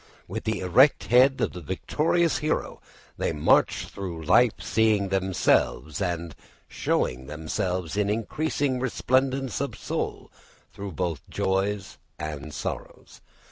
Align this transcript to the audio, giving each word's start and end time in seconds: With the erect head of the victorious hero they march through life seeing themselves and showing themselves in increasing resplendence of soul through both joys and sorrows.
With 0.27 0.45
the 0.45 0.61
erect 0.61 1.03
head 1.09 1.39
of 1.41 1.53
the 1.53 1.61
victorious 1.61 2.39
hero 2.39 2.81
they 3.17 3.31
march 3.31 3.85
through 3.85 4.23
life 4.25 4.59
seeing 4.59 5.09
themselves 5.09 6.01
and 6.01 6.33
showing 6.67 7.27
themselves 7.27 7.95
in 7.95 8.09
increasing 8.09 8.79
resplendence 8.79 9.61
of 9.61 9.77
soul 9.77 10.31
through 10.73 10.93
both 10.93 11.21
joys 11.29 11.99
and 12.17 12.51
sorrows. 12.51 13.21